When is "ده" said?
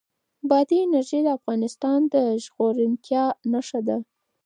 3.87-3.97